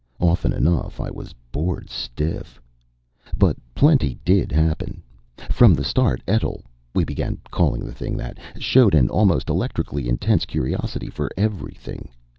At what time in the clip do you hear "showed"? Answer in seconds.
8.57-8.95